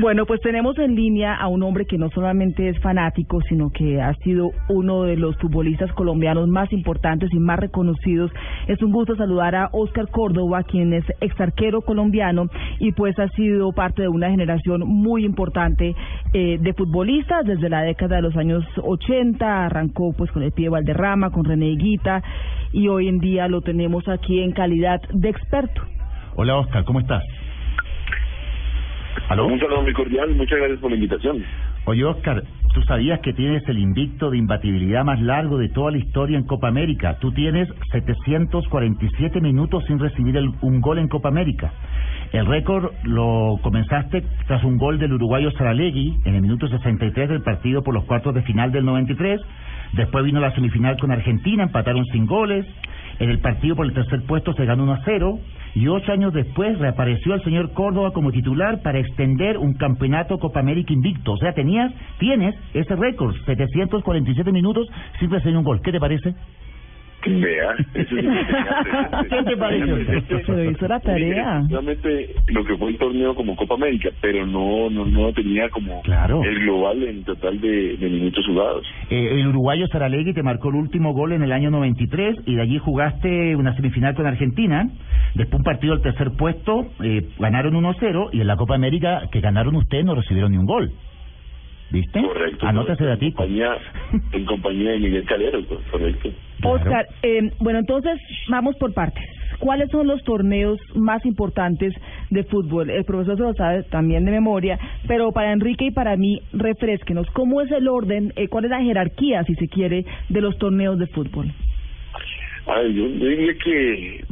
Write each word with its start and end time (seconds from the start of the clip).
Bueno, 0.00 0.24
pues 0.24 0.40
tenemos 0.40 0.78
en 0.78 0.94
línea 0.94 1.34
a 1.34 1.48
un 1.48 1.62
hombre 1.62 1.84
que 1.84 1.98
no 1.98 2.08
solamente 2.08 2.66
es 2.70 2.80
fanático, 2.80 3.42
sino 3.42 3.68
que 3.68 4.00
ha 4.00 4.14
sido 4.24 4.50
uno 4.70 5.02
de 5.02 5.18
los 5.18 5.36
futbolistas 5.36 5.92
colombianos 5.92 6.48
más 6.48 6.72
importantes 6.72 7.28
y 7.30 7.38
más 7.38 7.58
reconocidos. 7.58 8.32
Es 8.68 8.82
un 8.82 8.90
gusto 8.90 9.14
saludar 9.16 9.54
a 9.54 9.68
Oscar 9.72 10.08
Córdoba, 10.08 10.62
quien 10.62 10.94
es 10.94 11.04
exarquero 11.20 11.82
colombiano 11.82 12.46
y 12.78 12.92
pues 12.92 13.18
ha 13.18 13.28
sido 13.36 13.72
parte 13.72 14.00
de 14.00 14.08
una 14.08 14.30
generación 14.30 14.80
muy 14.86 15.26
importante 15.26 15.94
eh, 16.32 16.56
de 16.58 16.72
futbolistas 16.72 17.44
desde 17.44 17.68
la 17.68 17.82
década 17.82 18.16
de 18.16 18.22
los 18.22 18.36
años 18.38 18.64
80. 18.82 19.66
Arrancó 19.66 20.14
pues 20.16 20.30
con 20.30 20.42
el 20.42 20.52
pie 20.52 20.64
de 20.64 20.70
Valderrama, 20.70 21.28
con 21.32 21.44
René 21.44 21.66
Higuita 21.66 22.22
y 22.72 22.88
hoy 22.88 23.08
en 23.08 23.18
día 23.18 23.46
lo 23.46 23.60
tenemos 23.60 24.08
aquí 24.08 24.40
en 24.40 24.52
calidad 24.52 25.02
de 25.12 25.28
experto. 25.28 25.82
Hola 26.34 26.56
Oscar, 26.56 26.82
¿cómo 26.86 26.98
estás? 26.98 27.22
¿Aló? 29.28 29.46
Un 29.46 29.58
saludo 29.58 29.82
muy 29.82 29.92
cordial, 29.92 30.34
muchas 30.34 30.58
gracias 30.58 30.80
por 30.80 30.90
la 30.90 30.96
invitación. 30.96 31.44
Oye 31.84 32.04
Oscar, 32.04 32.42
¿tú 32.74 32.82
sabías 32.82 33.20
que 33.20 33.32
tienes 33.32 33.66
el 33.68 33.78
invicto 33.78 34.30
de 34.30 34.38
imbatibilidad 34.38 35.04
más 35.04 35.20
largo 35.20 35.58
de 35.58 35.68
toda 35.68 35.90
la 35.90 35.98
historia 35.98 36.38
en 36.38 36.44
Copa 36.44 36.68
América? 36.68 37.18
Tú 37.20 37.32
tienes 37.32 37.68
747 37.90 39.40
minutos 39.40 39.84
sin 39.86 39.98
recibir 39.98 40.36
el- 40.36 40.52
un 40.60 40.80
gol 40.80 40.98
en 40.98 41.08
Copa 41.08 41.28
América. 41.28 41.72
El 42.32 42.46
récord 42.46 42.92
lo 43.04 43.58
comenzaste 43.60 44.24
tras 44.46 44.64
un 44.64 44.78
gol 44.78 44.98
del 44.98 45.12
uruguayo 45.12 45.50
Saralegui 45.50 46.16
en 46.24 46.34
el 46.34 46.40
minuto 46.40 46.66
63 46.66 47.28
del 47.28 47.42
partido 47.42 47.82
por 47.82 47.92
los 47.92 48.04
cuartos 48.04 48.34
de 48.34 48.40
final 48.40 48.72
del 48.72 48.86
93. 48.86 49.38
Después 49.92 50.24
vino 50.24 50.40
la 50.40 50.54
semifinal 50.54 50.96
con 50.98 51.12
Argentina, 51.12 51.64
empataron 51.64 52.06
sin 52.06 52.24
goles. 52.24 52.64
En 53.18 53.28
el 53.28 53.40
partido 53.40 53.76
por 53.76 53.84
el 53.84 53.92
tercer 53.92 54.22
puesto 54.22 54.54
se 54.54 54.64
ganó 54.64 54.84
1 54.84 54.92
a 54.94 55.00
0. 55.04 55.38
Y 55.74 55.88
ocho 55.88 56.10
años 56.10 56.32
después 56.32 56.78
reapareció 56.78 57.34
el 57.34 57.42
señor 57.44 57.72
Córdoba 57.74 58.12
como 58.12 58.32
titular 58.32 58.80
para 58.80 58.98
extender 58.98 59.58
un 59.58 59.74
campeonato 59.74 60.38
Copa 60.38 60.60
América 60.60 60.94
invicto. 60.94 61.32
O 61.32 61.36
sea, 61.36 61.52
tenías, 61.52 61.92
tienes 62.18 62.54
ese 62.72 62.96
récord, 62.96 63.34
747 63.44 64.52
minutos 64.52 64.88
sin 65.20 65.30
recibir 65.30 65.58
un 65.58 65.64
gol. 65.64 65.82
¿Qué 65.82 65.92
te 65.92 66.00
parece? 66.00 66.34
Vea, 67.30 67.74
eso 67.94 68.16
es. 68.16 68.24
¿Qué 69.28 69.42
te 69.44 69.56
parece? 69.56 70.22
Pero 70.46 70.70
hizo 70.70 70.88
la 70.88 71.00
tarea. 71.00 71.58
Efectivamente, 71.58 72.34
lo 72.48 72.64
que 72.64 72.76
fue 72.76 72.90
el 72.90 72.98
torneo 72.98 73.34
como 73.34 73.56
Copa 73.56 73.74
América, 73.74 74.10
pero 74.20 74.46
no 74.46 74.90
no 74.90 75.04
no 75.06 75.32
tenía 75.32 75.68
como 75.70 76.02
Claro. 76.02 76.42
el 76.44 76.60
global 76.60 77.02
en 77.02 77.24
total 77.24 77.60
de, 77.60 77.96
de 77.96 78.08
minutos 78.10 78.44
jugados. 78.46 78.86
Eh, 79.10 79.40
el 79.40 79.46
uruguayo 79.48 79.86
Saralegui 79.88 80.34
te 80.34 80.42
marcó 80.42 80.68
el 80.70 80.76
último 80.76 81.12
gol 81.12 81.32
en 81.32 81.42
el 81.42 81.52
año 81.52 81.70
93 81.70 82.36
y 82.46 82.54
de 82.56 82.62
allí 82.62 82.78
jugaste 82.78 83.54
una 83.56 83.74
semifinal 83.76 84.14
con 84.14 84.26
Argentina. 84.26 84.88
Después 85.34 85.60
un 85.60 85.64
partido 85.64 85.94
al 85.94 86.02
tercer 86.02 86.32
puesto, 86.36 86.86
eh, 87.02 87.28
ganaron 87.38 87.74
1-0 87.74 88.30
y 88.32 88.40
en 88.40 88.46
la 88.46 88.56
Copa 88.56 88.74
América 88.74 89.28
que 89.30 89.40
ganaron 89.40 89.76
ustedes 89.76 90.04
no 90.04 90.14
recibieron 90.14 90.52
ni 90.52 90.58
un 90.58 90.66
gol. 90.66 90.90
¿Viste? 91.90 92.22
Correcto. 92.22 92.66
Anótase 92.66 93.04
de 93.04 93.12
en 93.12 93.18
ti. 93.18 93.32
compañía, 93.32 93.76
en 94.32 94.44
compañía 94.46 94.90
de 94.92 94.98
Miguel 94.98 95.24
Calero, 95.26 95.58
correcto. 95.90 96.30
Oscar, 96.64 97.06
eh, 97.22 97.50
bueno, 97.58 97.80
entonces 97.80 98.20
vamos 98.48 98.76
por 98.76 98.94
partes. 98.94 99.24
¿Cuáles 99.58 99.90
son 99.90 100.06
los 100.06 100.22
torneos 100.24 100.78
más 100.94 101.24
importantes 101.24 101.94
de 102.30 102.44
fútbol? 102.44 102.90
El 102.90 103.04
profesor 103.04 103.36
se 103.36 103.42
lo 103.42 103.54
sabe 103.54 103.82
también 103.84 104.24
de 104.24 104.32
memoria, 104.32 104.78
pero 105.06 105.30
para 105.32 105.52
Enrique 105.52 105.86
y 105.86 105.90
para 105.90 106.16
mí, 106.16 106.40
refresquenos. 106.52 107.28
¿Cómo 107.30 107.60
es 107.60 107.70
el 107.70 107.88
orden, 107.88 108.32
eh, 108.36 108.48
cuál 108.48 108.64
es 108.64 108.70
la 108.70 108.82
jerarquía, 108.82 109.44
si 109.44 109.54
se 109.54 109.68
quiere, 109.68 110.04
de 110.28 110.40
los 110.40 110.58
torneos 110.58 110.98
de 110.98 111.06
fútbol? 111.06 111.52
A 112.66 112.78
ver, 112.78 112.92
yo, 112.92 113.08
diría 113.08 113.54
que 113.54 114.24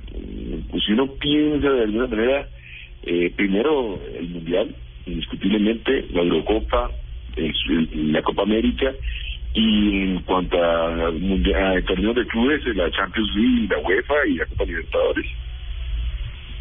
pues, 0.70 0.82
si 0.84 0.92
uno 0.92 1.06
piensa 1.14 1.70
de 1.70 1.82
alguna 1.82 2.06
manera, 2.06 2.48
eh, 3.04 3.32
primero 3.36 3.98
el 4.18 4.28
Mundial, 4.30 4.74
indiscutiblemente, 5.06 6.06
la 6.12 6.22
Eurocopa, 6.22 6.90
la 7.36 8.22
Copa 8.22 8.42
América, 8.42 8.92
y 9.54 10.02
en 10.02 10.22
cuanto 10.22 10.62
a, 10.62 11.08
a 11.08 11.82
torneos 11.82 12.14
de 12.14 12.26
clubes, 12.26 12.64
la 12.76 12.90
Champions 12.90 13.30
League, 13.34 13.68
la 13.70 13.78
UEFA 13.78 14.26
y 14.28 14.34
la 14.34 14.46
Copa 14.46 14.64
Libertadores. 14.64 15.26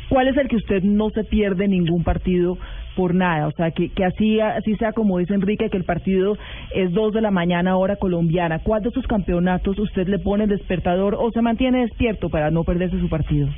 ¿Cuál 0.09 0.27
es 0.27 0.37
el 0.37 0.47
que 0.47 0.55
usted 0.55 0.81
no 0.81 1.11
se 1.11 1.23
pierde 1.23 1.67
ningún 1.67 2.03
partido 2.03 2.57
por 2.95 3.13
nada? 3.13 3.47
O 3.47 3.51
sea, 3.51 3.69
que, 3.69 3.89
que 3.89 4.03
así, 4.03 4.39
así 4.39 4.75
sea 4.77 4.91
como 4.91 5.19
dice 5.19 5.35
Enrique, 5.35 5.69
que 5.69 5.77
el 5.77 5.83
partido 5.83 6.35
es 6.73 6.91
dos 6.91 7.13
de 7.13 7.21
la 7.21 7.29
mañana 7.29 7.77
hora 7.77 7.95
colombiana. 7.95 8.59
¿Cuál 8.59 8.81
de 8.81 8.89
sus 8.89 9.05
campeonatos 9.05 9.77
usted 9.77 10.07
le 10.07 10.17
pone 10.17 10.45
el 10.45 10.49
despertador 10.49 11.15
o 11.15 11.29
se 11.31 11.43
mantiene 11.43 11.81
despierto 11.81 12.29
para 12.29 12.49
no 12.49 12.63
perderse 12.63 12.99
su 12.99 13.07
partido? 13.07 13.49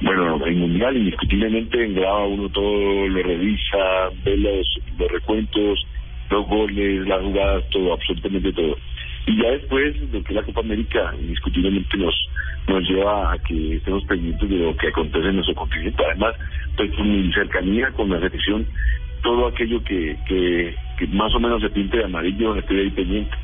Bueno, 0.00 0.42
el 0.46 0.56
Mundial 0.56 0.96
indiscutiblemente 0.96 1.88
graba 1.88 2.26
uno 2.26 2.48
todo, 2.48 3.08
lo 3.08 3.22
revisa, 3.22 4.08
ve 4.24 4.38
los, 4.38 4.66
los 4.98 5.12
recuentos, 5.12 5.86
los 6.30 6.46
goles, 6.46 7.06
las 7.06 7.20
jugadas, 7.22 7.64
todo, 7.70 7.92
absolutamente 7.92 8.52
todo. 8.52 8.76
Y 9.26 9.42
ya 9.42 9.50
después, 9.50 9.96
lo 10.12 10.22
que 10.22 10.34
la 10.34 10.42
Copa 10.42 10.60
América, 10.60 11.12
indiscutiblemente 11.20 11.96
nos 11.98 12.14
nos 12.68 12.88
lleva 12.88 13.32
a 13.32 13.38
que 13.38 13.76
estemos 13.76 14.04
pendientes 14.04 14.48
de 14.48 14.56
lo 14.56 14.76
que 14.76 14.88
acontece 14.88 15.28
en 15.28 15.34
nuestro 15.36 15.54
continente. 15.54 16.04
Además, 16.04 16.34
pues 16.76 16.90
por 16.92 17.04
mi 17.04 17.32
cercanía 17.32 17.90
con 17.92 18.10
la 18.10 18.20
selección, 18.20 18.66
todo 19.22 19.48
aquello 19.48 19.82
que, 19.82 20.16
que, 20.26 20.74
que 20.98 21.06
más 21.08 21.34
o 21.34 21.40
menos 21.40 21.60
se 21.60 21.70
pinte 21.70 21.98
de 21.98 22.04
amarillo, 22.04 22.56
estoy 22.56 22.80
ahí 22.80 22.90
pendiente. 22.90 23.34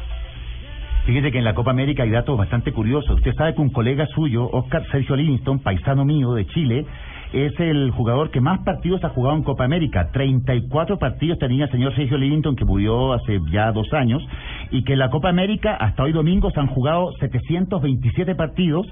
Fíjese 1.06 1.30
que 1.30 1.38
en 1.38 1.44
la 1.44 1.54
Copa 1.54 1.70
América 1.70 2.03
hay 2.03 2.10
datos 2.10 2.36
bastante 2.36 2.72
curiosos. 2.72 3.16
Usted 3.16 3.32
sabe 3.34 3.54
que 3.54 3.60
un 3.60 3.70
colega 3.70 4.06
suyo, 4.06 4.48
Oscar 4.50 4.84
Sergio 4.91 5.14
Livingston, 5.14 5.60
paisano 5.60 6.04
mío 6.04 6.34
de 6.34 6.47
Chile, 6.47 6.84
es 7.32 7.59
el 7.59 7.91
jugador 7.91 8.31
que 8.31 8.41
más 8.41 8.60
partidos 8.60 9.03
ha 9.04 9.10
jugado 9.10 9.37
en 9.37 9.42
Copa 9.42 9.64
América. 9.64 10.10
34 10.12 10.98
partidos 10.98 11.38
tenía 11.38 11.64
el 11.64 11.70
señor 11.70 11.94
Sergio 11.94 12.19
Livingston, 12.19 12.56
que 12.56 12.64
murió 12.64 13.12
hace 13.12 13.41
ya 13.50 13.72
dos 13.72 13.92
años, 13.92 14.22
y 14.70 14.84
que 14.84 14.94
en 14.94 15.00
la 15.00 15.10
Copa 15.10 15.28
América 15.28 15.75
hasta 15.75 16.03
hoy 16.03 16.12
domingo 16.12 16.50
se 16.50 16.60
han 16.60 16.69
jugado 16.69 17.12
727 17.20 18.34
partidos. 18.34 18.86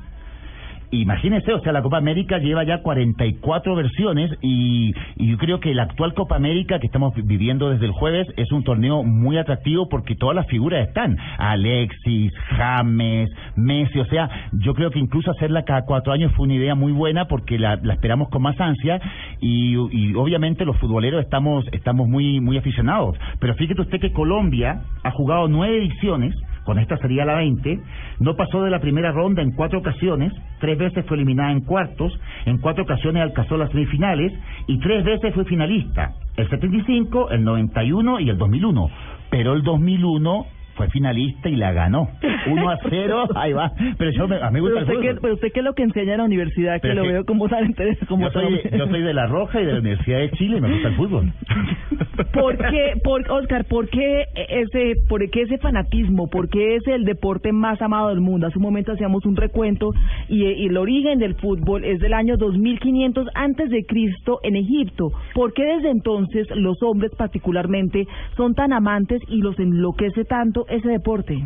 Imagínese, 1.00 1.52
o 1.52 1.60
sea, 1.60 1.72
la 1.72 1.82
Copa 1.82 1.98
América 1.98 2.38
lleva 2.38 2.64
ya 2.64 2.82
44 2.82 3.74
versiones 3.74 4.30
y, 4.40 4.92
yo 5.16 5.38
creo 5.38 5.58
que 5.58 5.74
la 5.74 5.84
actual 5.84 6.14
Copa 6.14 6.36
América 6.36 6.78
que 6.78 6.86
estamos 6.86 7.12
viviendo 7.14 7.70
desde 7.70 7.86
el 7.86 7.92
jueves 7.92 8.28
es 8.36 8.52
un 8.52 8.62
torneo 8.62 9.02
muy 9.02 9.36
atractivo 9.38 9.88
porque 9.88 10.14
todas 10.14 10.36
las 10.36 10.46
figuras 10.46 10.86
están. 10.86 11.16
Alexis, 11.38 12.32
James, 12.50 13.30
Messi, 13.56 13.98
o 13.98 14.04
sea, 14.06 14.28
yo 14.52 14.74
creo 14.74 14.90
que 14.90 14.98
incluso 14.98 15.30
hacerla 15.30 15.64
cada 15.64 15.84
cuatro 15.84 16.12
años 16.12 16.32
fue 16.36 16.44
una 16.44 16.54
idea 16.54 16.74
muy 16.74 16.92
buena 16.92 17.26
porque 17.26 17.58
la, 17.58 17.76
la 17.82 17.94
esperamos 17.94 18.28
con 18.28 18.42
más 18.42 18.60
ansia 18.60 19.00
y, 19.40 19.74
y 19.90 20.14
obviamente 20.14 20.64
los 20.64 20.76
futboleros 20.78 21.22
estamos, 21.22 21.64
estamos 21.72 22.08
muy, 22.08 22.40
muy 22.40 22.56
aficionados. 22.56 23.18
Pero 23.40 23.54
fíjate 23.54 23.80
usted 23.80 24.00
que 24.00 24.12
Colombia 24.12 24.82
ha 25.02 25.10
jugado 25.10 25.48
nueve 25.48 25.78
ediciones 25.78 26.34
con 26.64 26.78
esta 26.78 26.96
sería 26.98 27.24
la 27.24 27.36
20, 27.36 27.78
no 28.20 28.36
pasó 28.36 28.62
de 28.62 28.70
la 28.70 28.80
primera 28.80 29.12
ronda 29.12 29.42
en 29.42 29.52
cuatro 29.52 29.78
ocasiones, 29.80 30.32
tres 30.60 30.78
veces 30.78 31.04
fue 31.06 31.16
eliminada 31.16 31.52
en 31.52 31.60
cuartos, 31.60 32.18
en 32.46 32.58
cuatro 32.58 32.84
ocasiones 32.84 33.22
alcanzó 33.22 33.56
las 33.56 33.70
semifinales 33.70 34.32
y 34.66 34.78
tres 34.78 35.04
veces 35.04 35.34
fue 35.34 35.44
finalista, 35.44 36.12
el 36.36 36.48
75, 36.48 37.30
el 37.30 37.44
91 37.44 38.20
y 38.20 38.30
el 38.30 38.38
2001. 38.38 38.90
Pero 39.30 39.54
el 39.54 39.62
2001 39.62 40.46
fue 40.76 40.88
finalista 40.88 41.48
y 41.48 41.56
la 41.56 41.72
ganó. 41.72 42.08
1 42.46 42.68
a 42.68 42.78
0, 42.88 43.24
ahí 43.36 43.52
va. 43.52 43.70
Pero 43.96 44.10
yo 44.10 44.28
me, 44.28 44.36
a 44.36 44.50
mí 44.50 44.60
me 44.60 44.68
Pero 44.68 44.80
gusta 44.80 44.80
el 44.80 44.84
usted, 44.84 45.00
qué, 45.00 45.08
fútbol. 45.08 45.18
pero 45.22 45.34
usted 45.34 45.48
qué 45.52 45.60
es 45.60 45.64
lo 45.64 45.74
que 45.74 45.82
enseña 45.82 46.12
en 46.12 46.18
la 46.18 46.24
universidad, 46.24 46.74
que 46.74 46.80
Pero 46.88 46.94
lo 46.96 47.02
que 47.02 47.08
veo 47.12 47.24
como 47.24 47.48
tan 47.48 47.66
interesante 47.66 48.06
como 48.06 48.26
Yo 48.26 48.32
soy, 48.32 48.60
yo 48.76 48.86
soy 48.88 49.02
de 49.02 49.14
La 49.14 49.26
Roja 49.26 49.60
y 49.60 49.66
de 49.66 49.72
la 49.72 49.78
Universidad 49.78 50.18
de 50.18 50.30
Chile 50.32 50.58
y 50.58 50.60
me 50.60 50.72
gusta 50.72 50.88
el 50.88 50.94
fútbol. 50.96 51.32
¿Por 52.32 52.56
qué, 52.56 52.94
por, 53.02 53.30
Oscar, 53.30 53.64
por 53.64 53.88
qué 53.88 54.24
ese, 54.48 54.94
por 55.08 55.28
qué 55.30 55.42
ese 55.42 55.58
fanatismo? 55.58 56.28
¿Por 56.28 56.48
qué 56.48 56.76
es 56.76 56.86
el 56.86 57.04
deporte 57.04 57.52
más 57.52 57.80
amado 57.82 58.08
del 58.08 58.20
mundo? 58.20 58.46
Hace 58.46 58.58
un 58.58 58.64
momento 58.64 58.92
hacíamos 58.92 59.24
un 59.26 59.36
recuento 59.36 59.90
y, 60.28 60.44
y 60.44 60.66
el 60.66 60.76
origen 60.76 61.18
del 61.18 61.34
fútbol 61.34 61.84
es 61.84 62.00
del 62.00 62.14
año 62.14 62.36
2500 62.36 63.28
antes 63.34 63.70
de 63.70 63.84
Cristo 63.84 64.40
en 64.42 64.56
Egipto. 64.56 65.12
¿Por 65.34 65.52
qué 65.52 65.64
desde 65.64 65.90
entonces 65.90 66.46
los 66.54 66.82
hombres 66.82 67.12
particularmente 67.16 68.06
son 68.36 68.54
tan 68.54 68.72
amantes 68.72 69.20
y 69.28 69.38
los 69.38 69.58
enloquece 69.58 70.24
tanto 70.24 70.66
ese 70.68 70.88
deporte? 70.88 71.42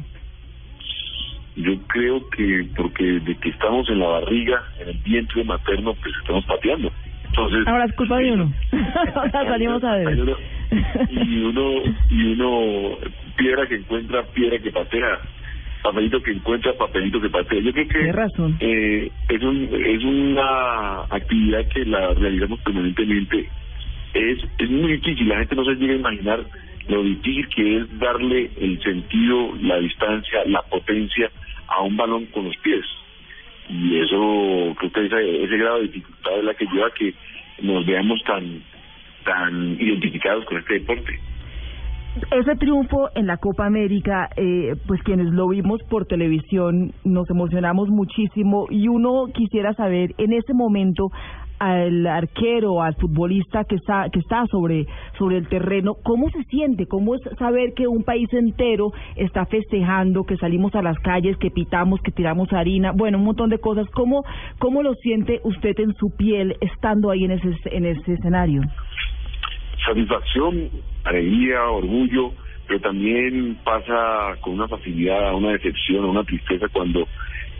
Yo 1.56 1.72
creo 1.88 2.28
que 2.30 2.68
porque 2.76 3.04
de 3.04 3.34
que 3.36 3.48
estamos 3.48 3.88
en 3.90 3.98
la 3.98 4.06
barriga, 4.06 4.62
en 4.80 4.90
el 4.90 4.98
vientre 4.98 5.42
materno, 5.44 5.94
pues 5.94 6.14
estamos 6.20 6.44
pateando. 6.44 6.90
Entonces, 7.26 7.66
Ahora 7.66 7.84
es 7.84 7.92
culpa 7.94 8.18
de 8.18 8.32
uno. 8.32 8.52
Ahora 9.14 9.44
salimos 9.44 9.84
a 9.84 9.96
ver. 9.96 10.36
Y 11.10 11.38
uno 11.40 11.82
y 12.10 12.32
uno 12.32 12.98
piedra 13.36 13.66
que 13.66 13.76
encuentra 13.76 14.22
piedra 14.34 14.58
que 14.58 14.70
patea 14.70 15.18
papelito 15.82 16.22
que 16.22 16.32
encuentra 16.32 16.72
papelito 16.74 17.20
que 17.20 17.30
patea. 17.30 17.60
Yo 17.60 17.72
creo 17.72 17.88
que 17.88 18.12
razón. 18.12 18.56
eh, 18.60 19.10
es 19.28 19.42
un 19.42 19.68
es 19.72 20.04
una 20.04 21.02
actividad 21.10 21.66
que 21.68 21.84
la 21.84 22.14
realizamos 22.14 22.60
permanentemente. 22.60 23.48
Es 24.14 24.38
es 24.58 24.70
muy 24.70 24.92
difícil 24.92 25.28
la 25.28 25.38
gente 25.38 25.54
no 25.56 25.64
se 25.64 25.74
llega 25.76 25.94
a 25.94 25.96
imaginar 25.96 26.44
lo 26.88 27.02
difícil 27.02 27.48
que 27.48 27.76
es 27.78 27.98
darle 27.98 28.50
el 28.60 28.82
sentido 28.82 29.54
la 29.62 29.78
distancia 29.78 30.44
la 30.46 30.62
potencia 30.62 31.30
a 31.68 31.82
un 31.82 31.96
balón 31.96 32.26
con 32.26 32.44
los 32.44 32.56
pies. 32.58 32.84
Y 33.68 33.96
eso 33.98 34.74
creo 34.78 34.92
que 34.92 35.06
ese, 35.06 35.44
ese 35.44 35.56
grado 35.58 35.76
de 35.76 35.88
dificultad 35.88 36.38
es 36.38 36.44
la 36.44 36.54
que 36.54 36.66
lleva 36.66 36.86
a 36.86 36.94
que 36.94 37.14
nos 37.62 37.84
veamos 37.84 38.22
tan 38.24 38.62
tan 39.24 39.80
identificados 39.80 40.44
con 40.46 40.58
este 40.58 40.74
deporte. 40.74 41.18
Ese 42.32 42.56
triunfo 42.56 43.10
en 43.14 43.26
la 43.26 43.36
Copa 43.36 43.66
América, 43.66 44.28
eh, 44.36 44.74
pues 44.86 45.00
quienes 45.02 45.28
lo 45.28 45.48
vimos 45.48 45.80
por 45.88 46.06
televisión 46.06 46.92
nos 47.04 47.30
emocionamos 47.30 47.88
muchísimo 47.90 48.66
y 48.70 48.88
uno 48.88 49.26
quisiera 49.32 49.72
saber 49.74 50.14
en 50.18 50.32
ese 50.32 50.52
momento 50.52 51.10
al 51.58 52.06
arquero, 52.06 52.82
al 52.82 52.94
futbolista 52.94 53.64
que 53.64 53.76
está 53.76 54.08
que 54.12 54.20
está 54.20 54.46
sobre 54.46 54.86
sobre 55.18 55.38
el 55.38 55.48
terreno, 55.48 55.94
cómo 56.02 56.30
se 56.30 56.42
siente, 56.44 56.86
cómo 56.86 57.14
es 57.14 57.20
saber 57.38 57.74
que 57.74 57.86
un 57.86 58.04
país 58.04 58.32
entero 58.32 58.92
está 59.16 59.46
festejando, 59.46 60.24
que 60.24 60.36
salimos 60.36 60.74
a 60.74 60.82
las 60.82 60.98
calles, 61.00 61.36
que 61.38 61.50
pitamos, 61.50 62.00
que 62.02 62.12
tiramos 62.12 62.52
harina, 62.52 62.92
bueno, 62.92 63.18
un 63.18 63.24
montón 63.24 63.50
de 63.50 63.58
cosas. 63.58 63.88
¿Cómo 63.90 64.24
cómo 64.58 64.82
lo 64.82 64.94
siente 64.94 65.40
usted 65.44 65.78
en 65.80 65.94
su 65.94 66.14
piel 66.16 66.56
estando 66.60 67.10
ahí 67.10 67.24
en 67.24 67.32
ese 67.32 67.48
en 67.66 67.86
ese 67.86 68.12
escenario? 68.14 68.62
Satisfacción, 69.86 70.70
alegría, 71.04 71.62
orgullo, 71.70 72.32
pero 72.66 72.80
también 72.80 73.56
pasa 73.64 74.36
con 74.42 74.54
una 74.54 74.68
facilidad, 74.68 75.34
una 75.34 75.52
decepción, 75.52 76.04
una 76.04 76.24
tristeza 76.24 76.66
cuando 76.68 77.06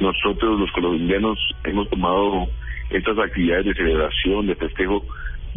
nosotros 0.00 0.60
los 0.60 0.70
colombianos 0.72 1.38
hemos 1.64 1.88
tomado 1.88 2.46
estas 2.90 3.18
actividades 3.18 3.66
de 3.66 3.74
celebración, 3.74 4.46
de 4.46 4.54
festejo, 4.54 5.04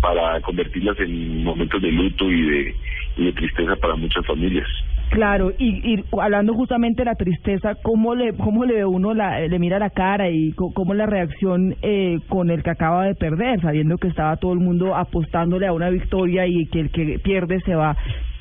para 0.01 0.41
convertirlas 0.41 0.99
en 0.99 1.43
momentos 1.43 1.81
de 1.81 1.91
luto 1.91 2.29
y 2.29 2.41
de, 2.41 2.75
y 3.17 3.25
de 3.25 3.33
tristeza 3.33 3.75
para 3.75 3.95
muchas 3.95 4.25
familias. 4.25 4.67
Claro, 5.11 5.51
y, 5.57 5.93
y 5.93 6.03
hablando 6.19 6.53
justamente 6.53 7.01
de 7.01 7.05
la 7.05 7.15
tristeza, 7.15 7.75
¿cómo 7.83 8.15
le, 8.15 8.33
cómo 8.33 8.63
le 8.63 8.75
ve 8.75 8.85
uno, 8.85 9.13
la, 9.13 9.41
le 9.41 9.59
mira 9.59 9.77
la 9.77 9.89
cara 9.89 10.29
y 10.29 10.53
cómo 10.53 10.93
la 10.93 11.05
reacción 11.05 11.75
eh, 11.81 12.17
con 12.29 12.49
el 12.49 12.63
que 12.63 12.69
acaba 12.69 13.05
de 13.05 13.15
perder, 13.15 13.59
sabiendo 13.61 13.97
que 13.97 14.07
estaba 14.07 14.37
todo 14.37 14.53
el 14.53 14.59
mundo 14.59 14.95
apostándole 14.95 15.67
a 15.67 15.73
una 15.73 15.89
victoria 15.89 16.47
y 16.47 16.65
que 16.67 16.79
el 16.79 16.91
que 16.91 17.19
pierde 17.19 17.59
se 17.65 17.75
va 17.75 17.95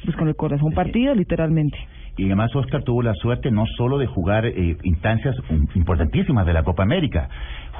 pues 0.05 0.17
con 0.17 0.29
el 0.29 0.37
corazón 0.37 0.73
partido, 0.73 1.15
literalmente? 1.15 1.77
Y 2.17 2.27
además 2.27 2.55
Oscar 2.55 2.83
tuvo 2.83 3.03
la 3.03 3.15
suerte 3.15 3.51
no 3.51 3.65
solo 3.77 3.99
de 3.99 4.07
jugar 4.07 4.47
eh, 4.47 4.77
instancias 4.85 5.35
um, 5.49 5.67
importantísimas 5.75 6.47
de 6.47 6.53
la 6.53 6.63
Copa 6.63 6.83
América, 6.83 7.29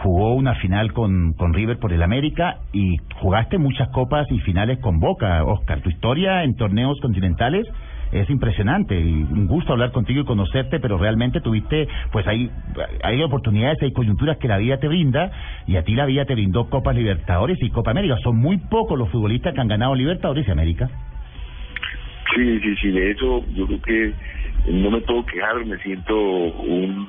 jugó 0.03 0.35
una 0.35 0.55
final 0.57 0.93
con, 0.93 1.35
con 1.35 1.53
River 1.53 1.79
por 1.79 1.93
el 1.93 2.03
América 2.03 2.59
y 2.73 2.97
jugaste 3.21 3.59
muchas 3.59 3.89
copas 3.91 4.27
y 4.31 4.39
finales 4.41 4.79
con 4.79 4.99
Boca, 4.99 5.45
Oscar. 5.45 5.81
Tu 5.83 5.91
historia 5.91 6.43
en 6.45 6.57
torneos 6.57 6.99
continentales 7.01 7.67
es 8.13 8.29
impresionante 8.29 8.99
y 8.99 9.23
un 9.23 9.47
gusto 9.47 9.73
hablar 9.73 9.93
contigo 9.93 10.23
y 10.23 10.25
conocerte, 10.25 10.81
pero 10.81 10.99
realmente 10.99 11.41
tuviste, 11.41 11.87
pues 12.13 12.27
hay, 12.27 12.51
hay 13.03 13.23
oportunidades, 13.23 13.81
hay 13.83 13.93
coyunturas 13.93 14.39
que 14.39 14.49
la 14.49 14.59
vida 14.59 14.79
te 14.79 14.89
brinda 14.89 15.31
y 15.67 15.77
a 15.77 15.85
ti 15.85 15.95
la 15.95 16.07
vida 16.07 16.25
te 16.25 16.35
brindó 16.35 16.69
Copas 16.71 16.97
Libertadores 16.97 17.59
y 17.61 17.71
Copa 17.71 17.91
América. 17.91 18.17
Son 18.23 18.37
muy 18.37 18.57
pocos 18.57 18.99
los 18.99 19.11
futbolistas 19.11 19.55
que 19.55 19.61
han 19.61 19.69
ganado 19.69 19.95
Libertadores 19.95 20.49
y 20.49 20.51
América. 20.51 20.89
Sí, 22.35 22.61
sí, 22.61 22.77
sí, 22.77 22.91
de 22.91 23.11
eso 23.11 23.45
yo 23.55 23.67
creo 23.67 23.83
que 23.83 24.13
no 24.73 24.91
me 24.91 25.01
puedo 25.03 25.25
quejar, 25.27 25.65
me 25.67 25.77
siento 25.79 26.17
un 26.17 27.09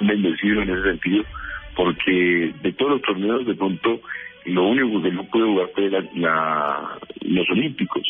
bendecido 0.00 0.62
en 0.62 0.70
ese 0.70 0.82
sentido, 0.82 1.24
porque 1.74 2.52
de 2.62 2.72
todos 2.72 2.92
los 2.92 3.02
torneos 3.02 3.46
de 3.46 3.54
pronto 3.54 4.00
lo 4.46 4.68
único 4.68 5.02
que 5.02 5.10
no 5.12 5.24
pude 5.24 5.44
jugar 5.44 5.68
fue 5.74 5.90
la, 5.90 6.04
la- 6.14 6.98
los 7.22 7.48
Olímpicos. 7.50 8.02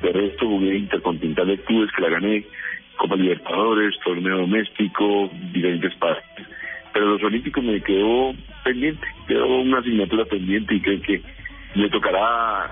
De 0.00 0.12
resto 0.12 0.46
jugué 0.46 0.76
Intercontinental 0.76 1.46
de 1.48 1.58
Clubes 1.58 1.90
que 1.94 2.02
la 2.02 2.08
gané, 2.08 2.44
Copa 2.96 3.16
Libertadores, 3.16 3.94
torneo 4.04 4.38
doméstico, 4.38 5.30
diferentes 5.52 5.94
partes. 5.96 6.46
Pero 6.92 7.06
los 7.06 7.22
Olímpicos 7.22 7.64
me 7.64 7.80
quedó 7.80 8.32
pendiente, 8.64 9.06
quedó 9.26 9.46
una 9.60 9.78
asignatura 9.78 10.24
pendiente 10.26 10.74
y 10.74 10.80
creo 10.80 11.00
que 11.02 11.22
le 11.74 11.88
tocará 11.88 12.64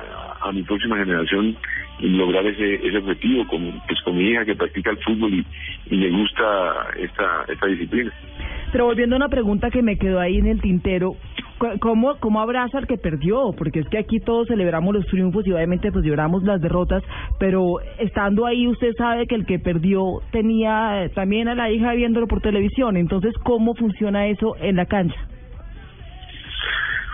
a, 0.42 0.52
mi 0.52 0.62
próxima 0.62 0.98
generación 0.98 1.56
lograr 2.00 2.46
ese 2.46 2.75
ese 2.87 2.98
objetivo 2.98 3.46
con 3.46 3.81
pues 3.87 4.00
con 4.02 4.16
mi 4.16 4.28
hija 4.31 4.44
que 4.44 4.54
practica 4.54 4.90
el 4.90 4.98
fútbol 4.98 5.32
y, 5.34 5.46
y 5.90 5.96
le 5.96 6.10
gusta 6.10 6.88
esta 6.98 7.44
esta 7.48 7.66
disciplina 7.66 8.12
Pero 8.72 8.84
volviendo 8.84 9.17
a 9.17 9.19
una 9.19 9.28
pregunta 9.28 9.70
que 9.70 9.82
me 9.82 9.96
quedó 9.96 10.20
ahí 10.20 10.38
en 10.38 10.46
el 10.46 10.61
tintero, 10.61 11.17
¿cómo, 11.81 12.17
¿cómo 12.20 12.40
abraza 12.40 12.78
al 12.78 12.87
que 12.87 12.96
perdió? 12.96 13.52
Porque 13.56 13.81
es 13.81 13.88
que 13.88 13.99
aquí 13.99 14.20
todos 14.20 14.46
celebramos 14.49 14.94
los 14.94 15.06
triunfos 15.06 15.46
y 15.46 15.52
obviamente 15.52 15.90
pues 15.90 16.05
lloramos 16.05 16.44
las 16.44 16.61
derrotas, 16.61 17.02
pero 17.38 17.81
estando 17.99 18.46
ahí 18.46 18.69
usted 18.69 18.93
sabe 18.96 19.26
que 19.26 19.34
el 19.34 19.46
que 19.46 19.58
perdió 19.58 20.20
tenía 20.31 21.05
eh, 21.05 21.08
también 21.11 21.49
a 21.49 21.55
la 21.55 21.70
hija 21.70 21.93
viéndolo 21.94 22.28
por 22.28 22.40
televisión, 22.40 22.96
entonces 22.96 23.34
¿cómo 23.43 23.75
funciona 23.75 24.28
eso 24.28 24.55
en 24.61 24.76
la 24.76 24.87
cancha? 24.87 25.19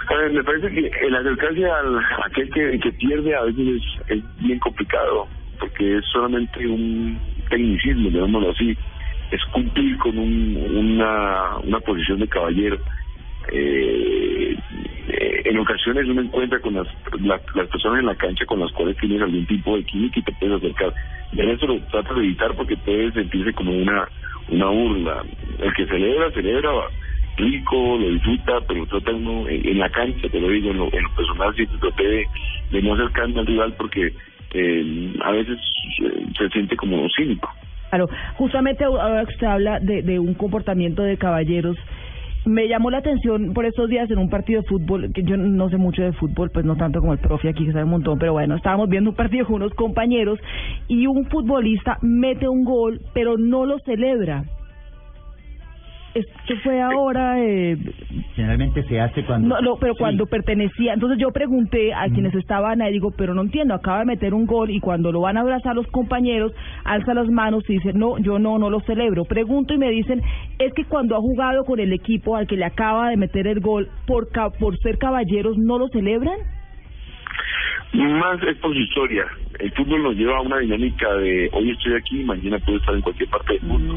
A 0.09 0.14
ver, 0.14 0.32
me 0.32 0.44
parece 0.44 0.70
que 0.70 0.91
el 1.06 1.17
acercarse 1.17 1.64
al 1.64 1.99
aquel 2.26 2.50
que, 2.50 2.79
que 2.79 2.93
pierde 2.93 3.35
a 3.35 3.43
veces 3.43 3.67
es, 3.67 4.19
es 4.19 4.38
bien 4.41 4.59
complicado 4.61 5.26
porque 5.59 5.97
es 5.97 6.05
solamente 6.12 6.67
un 6.67 7.19
tecnicismo 7.49 8.11
digámoslo 8.11 8.50
así 8.50 8.76
es 9.31 9.44
cumplir 9.52 9.99
con 9.99 10.19
un, 10.19 10.56
una 10.56 11.58
una 11.62 11.81
posición 11.81 12.19
de 12.20 12.28
caballero 12.28 12.78
eh, 13.52 14.56
eh, 15.08 15.43
en 15.44 15.58
ocasiones 15.58 16.06
uno 16.08 16.23
encuentra 16.23 16.61
con 16.61 16.75
las, 16.75 16.88
la- 17.20 17.40
las 17.55 17.69
personas 17.69 18.00
en 18.00 18.06
la 18.06 18.17
cancha 18.17 18.44
con 18.46 18.61
las 18.61 18.73
cuales 18.73 18.96
tienes 18.99 19.23
algún 19.23 19.46
tipo 19.46 19.76
de 19.76 19.84
química 19.84 20.20
y 20.20 20.23
te 20.23 20.32
puedes 20.32 20.56
acercar. 20.56 20.94
De 21.32 21.52
eso 21.52 21.67
lo 21.67 21.78
tratas 21.84 22.17
de 22.17 22.25
evitar 22.25 22.55
porque 22.56 22.76
puede 22.76 23.12
sentirse 23.12 23.52
como 23.52 23.73
una 23.76 24.08
una 24.49 24.67
burla. 24.67 25.25
El 25.58 25.75
que 25.75 25.87
celebra, 25.87 26.31
celebra 26.32 26.70
rico, 27.37 27.99
lo 27.99 28.08
disfruta, 28.11 28.61
pero 28.67 28.87
trata 28.87 29.12
uno 29.12 29.49
en, 29.49 29.78
la 29.78 29.90
cancha, 29.90 30.28
te 30.28 30.40
lo 30.40 30.49
digo, 30.49 30.70
en 30.70 30.78
lo, 30.78 30.84
en 30.93 31.02
lo 31.02 31.11
personal 31.14 31.55
traté 31.81 32.28
de, 32.70 32.82
no 32.82 32.94
acercarme 32.94 33.40
al 33.40 33.46
rival 33.46 33.75
porque 33.76 34.12
eh, 34.55 35.12
a 35.20 35.31
veces 35.32 35.58
se 36.38 36.49
siente 36.50 36.76
como 36.76 37.09
cínico. 37.11 37.52
Claro, 37.90 38.09
justamente 38.37 38.85
ahora 38.85 39.25
que 39.25 39.35
usted 39.35 39.47
habla 39.47 39.81
de, 39.81 40.02
de 40.02 40.19
un 40.19 40.35
comportamiento 40.35 41.02
de 41.02 41.16
caballeros, 41.16 41.76
me 42.47 42.69
llamó 42.69 42.90
la 42.90 42.99
atención 42.99 43.52
por 43.55 43.66
estos 43.66 43.88
días 43.88 44.09
en 44.11 44.19
un 44.19 44.31
partido 44.31 44.62
de 44.62 44.69
fútbol, 44.69 45.12
que 45.12 45.25
yo 45.25 45.37
no 45.37 45.69
sé 45.69 45.76
mucho 45.76 46.02
de 46.02 46.12
fútbol, 46.12 46.50
pues 46.50 46.64
no 46.64 46.76
tanto 46.76 47.00
como 47.00 47.12
el 47.12 47.19
profe 47.19 47.49
aquí 47.49 47.66
que 47.66 47.73
sabe 47.73 47.85
un 47.85 47.90
montón, 47.90 48.19
pero 48.19 48.33
bueno, 48.33 48.55
estábamos 48.55 48.88
viendo 48.88 49.11
un 49.11 49.16
partido 49.16 49.47
con 49.47 49.57
unos 49.57 49.75
compañeros 49.75 50.38
y 50.87 51.07
un 51.09 51.26
futbolista 51.26 51.99
mete 52.02 52.49
un 52.49 52.64
gol, 52.64 53.00
pero 53.12 53.37
no 53.37 53.66
lo 53.66 53.78
celebra. 53.81 54.45
Esto 56.16 56.54
fue 56.62 56.80
ahora, 56.80 57.38
eh, 57.44 57.76
Generalmente 58.35 58.82
se 58.85 59.00
hace 59.00 59.25
cuando... 59.25 59.49
no, 59.49 59.61
no, 59.61 59.76
pero 59.78 59.92
Sí. 59.94 59.99
cuando 59.99 60.26
pertenecía. 60.26 60.94
Entonces 60.94 61.18
yo 61.18 61.30
pregunté 61.30 61.92
a 61.92 62.08
quienes 62.08 62.35
estaban 62.35 62.80
ahí, 62.82 62.92
digo, 62.92 63.11
pero 63.16 63.35
no 63.35 63.42
entiendo, 63.42 63.75
acaba 63.75 64.00
de 64.00 64.06
meter 64.06 64.32
un 64.35 64.46
gol 64.46 64.70
y 64.70 64.80
cuando 64.80 65.12
lo 65.12 65.20
van 65.20 65.37
a 65.37 65.40
abrazar 65.40 65.75
los 65.75 65.87
compañeros, 65.88 66.52
alza 66.85 67.12
las 67.14 67.28
manos 67.28 67.64
y 67.68 67.75
dice, 67.75 67.92
no, 67.92 68.18
yo 68.18 68.38
no, 68.38 68.58
no 68.58 68.70
lo 68.70 68.80
celebro. 68.80 69.25
Pregunto 69.25 69.75
y 69.75 69.78
me 69.78 69.90
dicen, 69.90 70.23
es 70.58 70.73
que 70.75 70.85
cuando 70.85 71.16
ha 71.16 71.20
jugado 71.20 71.64
con 71.64 71.80
el 71.80 71.92
equipo 71.92 72.37
al 72.37 72.46
que 72.46 72.56
le 72.56 72.64
acaba 72.64 73.11
de 73.11 73.16
meter 73.16 73.46
el 73.46 73.61
gol, 73.61 73.88
por, 74.06 74.28
ca- 74.30 74.50
por 74.50 74.78
ser 74.78 74.99
caballeros, 74.99 75.56
¿no 75.58 75.78
lo 75.78 75.88
celebran? 75.88 76.38
Más 77.93 78.43
es 78.43 78.57
por 78.59 78.75
su 78.75 78.81
historia. 78.81 79.26
El 79.59 79.73
fútbol 79.73 80.02
nos 80.02 80.16
lleva 80.16 80.38
a 80.38 80.43
una 80.43 80.59
dinámica 80.59 81.12
de 81.14 81.49
hoy 81.52 81.71
estoy 81.71 81.95
aquí, 81.95 82.25
mañana 82.25 82.59
puedo 82.59 82.78
estar 82.78 82.95
en 82.95 83.00
cualquier 83.00 83.28
parte 83.31 83.55
del 83.55 83.62
mundo. 83.62 83.95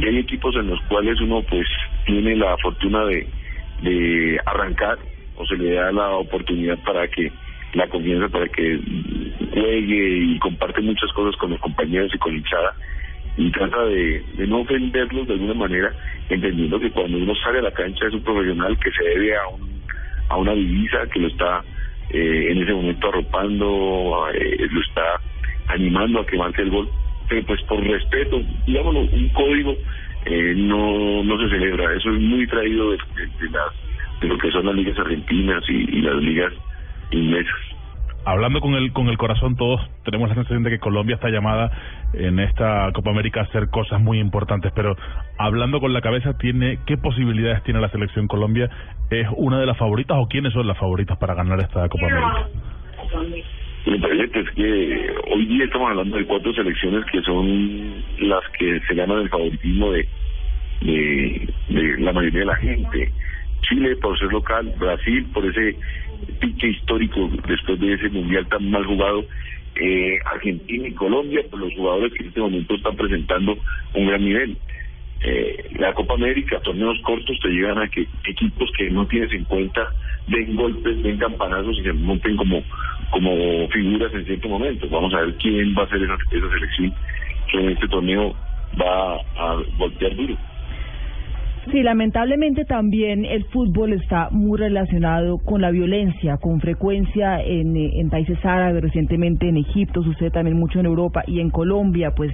Y 0.00 0.08
hay 0.08 0.18
equipos 0.18 0.54
en 0.56 0.68
los 0.68 0.80
cuales 0.82 1.20
uno 1.20 1.42
pues 1.42 1.66
tiene 2.06 2.36
la 2.36 2.56
fortuna 2.58 3.04
de, 3.04 3.26
de 3.82 4.40
arrancar 4.46 4.98
o 5.36 5.46
se 5.46 5.56
le 5.56 5.74
da 5.74 5.92
la 5.92 6.10
oportunidad 6.10 6.78
para 6.84 7.06
que 7.08 7.30
la 7.74 7.86
confianza 7.88 8.28
para 8.28 8.48
que 8.48 8.80
juegue 9.52 10.18
y 10.18 10.38
comparte 10.38 10.80
muchas 10.80 11.12
cosas 11.12 11.38
con 11.38 11.50
los 11.50 11.60
compañeros 11.60 12.10
y 12.14 12.18
con 12.18 12.34
hinchada 12.34 12.74
y 13.36 13.50
trata 13.50 13.84
de, 13.84 14.24
de 14.38 14.46
no 14.46 14.60
ofenderlos 14.60 15.26
de 15.26 15.34
alguna 15.34 15.54
manera 15.54 15.92
entendiendo 16.30 16.80
que 16.80 16.90
cuando 16.90 17.18
uno 17.18 17.34
sale 17.34 17.58
a 17.58 17.62
la 17.62 17.70
cancha 17.72 18.06
es 18.06 18.14
un 18.14 18.22
profesional 18.22 18.78
que 18.78 18.90
se 18.92 19.04
debe 19.04 19.36
a 19.36 19.48
un 19.48 19.76
a 20.28 20.36
una 20.38 20.52
divisa 20.52 21.06
que 21.12 21.20
lo 21.20 21.28
está 21.28 21.62
eh, 22.10 22.46
en 22.50 22.62
ese 22.62 22.72
momento 22.72 23.08
arropando, 23.08 24.28
eh, 24.32 24.66
lo 24.70 24.80
está 24.80 25.20
animando 25.68 26.20
a 26.20 26.26
que 26.26 26.36
marque 26.36 26.62
el 26.62 26.70
gol, 26.70 26.88
pero 27.28 27.44
pues 27.46 27.60
por 27.62 27.82
respeto, 27.82 28.40
digámoslo, 28.66 29.00
un 29.00 29.28
código 29.30 29.74
eh, 30.24 30.54
no 30.56 31.22
no 31.24 31.38
se 31.38 31.48
celebra, 31.50 31.94
eso 31.94 32.10
es 32.10 32.20
muy 32.20 32.46
traído 32.46 32.92
de, 32.92 32.98
lo 34.22 34.38
que 34.38 34.50
son 34.50 34.66
las 34.66 34.74
ligas 34.74 34.98
argentinas 34.98 35.62
y, 35.68 35.98
y 35.98 36.00
las 36.02 36.16
ligas 36.16 36.52
inmensas. 37.10 37.65
Hablando 38.26 38.60
con 38.60 38.74
el 38.74 38.92
con 38.92 39.06
el 39.06 39.16
corazón 39.16 39.54
todos 39.54 39.80
tenemos 40.04 40.28
la 40.28 40.34
sensación 40.34 40.64
de 40.64 40.70
que 40.70 40.78
Colombia 40.80 41.14
está 41.14 41.30
llamada 41.30 41.70
en 42.12 42.40
esta 42.40 42.90
Copa 42.92 43.10
América 43.10 43.40
a 43.40 43.44
hacer 43.44 43.70
cosas 43.70 44.00
muy 44.00 44.18
importantes, 44.18 44.72
pero 44.74 44.96
hablando 45.38 45.78
con 45.78 45.92
la 45.92 46.00
cabeza 46.00 46.36
tiene 46.36 46.80
qué 46.86 46.96
posibilidades 46.96 47.62
tiene 47.62 47.80
la 47.80 47.88
selección 47.88 48.26
Colombia 48.26 48.68
es 49.10 49.28
una 49.36 49.60
de 49.60 49.66
las 49.66 49.78
favoritas 49.78 50.16
o 50.20 50.26
quiénes 50.26 50.52
son 50.52 50.66
las 50.66 50.76
favoritas 50.76 51.16
para 51.18 51.34
ganar 51.34 51.60
esta 51.60 51.88
Copa 51.88 52.06
América. 52.06 52.48
Me 53.86 53.98
parece 54.00 54.40
es 54.40 54.50
que 54.56 55.14
hoy 55.32 55.46
día 55.46 55.64
estamos 55.64 55.90
hablando 55.90 56.16
de 56.16 56.26
cuatro 56.26 56.52
selecciones 56.52 57.04
que 57.12 57.22
son 57.22 58.02
las 58.18 58.42
que 58.58 58.80
se 58.88 58.94
ganan 58.96 59.18
el 59.18 59.28
favoritismo 59.28 59.92
de, 59.92 60.08
de, 60.80 61.54
de 61.68 61.98
la 62.00 62.12
mayoría 62.12 62.40
de 62.40 62.46
la 62.46 62.56
gente. 62.56 63.12
Chile 63.62 63.94
por 64.02 64.18
ser 64.18 64.32
local, 64.32 64.74
Brasil 64.78 65.24
por 65.32 65.46
ese 65.46 65.76
pique 66.40 66.68
histórico 66.68 67.30
después 67.46 67.80
de 67.80 67.94
ese 67.94 68.08
mundial 68.08 68.46
tan 68.48 68.70
mal 68.70 68.84
jugado, 68.84 69.24
eh, 69.80 70.18
Argentina 70.32 70.88
y 70.88 70.92
Colombia 70.92 71.42
por 71.50 71.60
los 71.60 71.74
jugadores 71.74 72.12
que 72.12 72.22
en 72.22 72.28
este 72.28 72.40
momento 72.40 72.74
están 72.74 72.96
presentando 72.96 73.58
un 73.94 74.06
gran 74.06 74.24
nivel. 74.24 74.56
Eh, 75.22 75.70
la 75.78 75.92
Copa 75.94 76.14
América, 76.14 76.60
torneos 76.60 77.00
cortos 77.02 77.38
te 77.40 77.48
llegan 77.48 77.78
a 77.78 77.88
que 77.88 78.06
equipos 78.26 78.70
que 78.76 78.90
no 78.90 79.06
tienes 79.06 79.32
en 79.32 79.44
cuenta 79.44 79.88
den 80.28 80.56
golpes, 80.56 81.02
den 81.02 81.18
campanazos 81.18 81.78
y 81.78 81.82
se 81.82 81.92
monten 81.92 82.36
como 82.36 82.62
como 83.10 83.68
figuras 83.68 84.12
en 84.14 84.24
cierto 84.26 84.48
momento. 84.48 84.88
Vamos 84.88 85.14
a 85.14 85.20
ver 85.20 85.34
quién 85.36 85.74
va 85.76 85.84
a 85.84 85.88
ser 85.88 86.02
esa, 86.02 86.14
esa 86.14 86.50
selección 86.50 86.94
que 87.50 87.58
en 87.58 87.68
este 87.70 87.88
torneo 87.88 88.34
va 88.80 89.16
a 89.36 89.62
voltear 89.78 90.14
duro. 90.16 90.36
Sí, 91.72 91.82
lamentablemente 91.82 92.64
también 92.64 93.24
el 93.24 93.44
fútbol 93.46 93.92
está 93.92 94.28
muy 94.30 94.56
relacionado 94.56 95.38
con 95.38 95.60
la 95.60 95.72
violencia, 95.72 96.36
con 96.36 96.60
frecuencia 96.60 97.42
en, 97.42 97.76
eh, 97.76 97.98
en 97.98 98.08
países 98.08 98.38
árabes, 98.44 98.82
recientemente 98.82 99.48
en 99.48 99.56
Egipto, 99.56 100.04
sucede 100.04 100.30
también 100.30 100.56
mucho 100.56 100.78
en 100.78 100.86
Europa 100.86 101.24
y 101.26 101.40
en 101.40 101.50
Colombia, 101.50 102.12
pues 102.14 102.32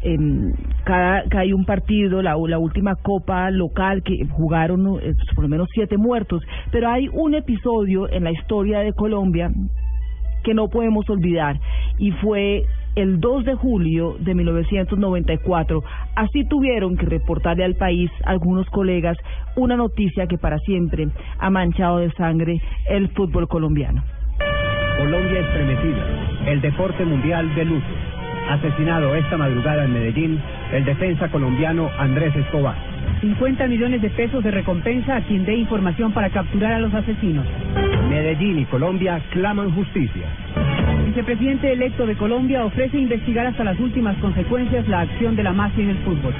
en 0.00 0.54
cada, 0.84 1.24
cada 1.28 1.42
hay 1.42 1.52
un 1.52 1.66
partido, 1.66 2.22
la, 2.22 2.36
la 2.48 2.58
última 2.58 2.96
copa 2.96 3.50
local 3.50 4.02
que 4.02 4.24
jugaron 4.30 4.98
eh, 5.02 5.14
por 5.34 5.44
lo 5.44 5.50
menos 5.50 5.68
siete 5.74 5.98
muertos, 5.98 6.42
pero 6.72 6.88
hay 6.88 7.08
un 7.12 7.34
episodio 7.34 8.10
en 8.10 8.24
la 8.24 8.32
historia 8.32 8.78
de 8.80 8.94
Colombia 8.94 9.50
que 10.42 10.54
no 10.54 10.68
podemos 10.68 11.08
olvidar 11.10 11.60
y 11.98 12.12
fue 12.12 12.64
el 12.96 13.20
2 13.20 13.44
de 13.44 13.54
julio 13.54 14.16
de 14.18 14.34
1994. 14.34 15.82
Así 16.14 16.44
tuvieron 16.48 16.96
que 16.96 17.06
reportarle 17.06 17.64
al 17.64 17.74
país 17.74 18.10
algunos 18.24 18.68
colegas 18.70 19.16
una 19.56 19.76
noticia 19.76 20.26
que 20.26 20.38
para 20.38 20.58
siempre 20.58 21.08
ha 21.38 21.50
manchado 21.50 21.98
de 21.98 22.10
sangre 22.12 22.60
el 22.88 23.08
fútbol 23.10 23.48
colombiano. 23.48 24.02
Colombia 24.98 25.40
estremecida, 25.40 26.50
el 26.50 26.60
deporte 26.60 27.04
mundial 27.04 27.54
de 27.54 27.64
luto. 27.64 27.86
Asesinado 28.48 29.14
esta 29.14 29.38
madrugada 29.38 29.84
en 29.84 29.92
Medellín 29.92 30.40
el 30.72 30.84
defensa 30.84 31.30
colombiano 31.30 31.88
Andrés 31.98 32.34
Escobar. 32.36 32.76
50 33.20 33.66
millones 33.68 34.02
de 34.02 34.10
pesos 34.10 34.42
de 34.44 34.50
recompensa 34.50 35.16
a 35.16 35.20
quien 35.22 35.44
dé 35.44 35.54
información 35.54 36.12
para 36.12 36.30
capturar 36.30 36.72
a 36.72 36.78
los 36.78 36.92
asesinos. 36.92 37.46
Medellín 38.10 38.58
y 38.58 38.64
Colombia 38.66 39.22
claman 39.30 39.70
justicia. 39.74 40.26
El 41.14 41.20
vicepresidente 41.20 41.72
electo 41.72 42.06
de 42.06 42.16
Colombia 42.16 42.64
ofrece 42.64 42.98
investigar 42.98 43.46
hasta 43.46 43.62
las 43.62 43.78
últimas 43.78 44.16
consecuencias 44.18 44.88
la 44.88 45.02
acción 45.02 45.36
de 45.36 45.44
la 45.44 45.52
mafia 45.52 45.84
en 45.84 45.90
el 45.90 45.98
fútbol. 45.98 46.34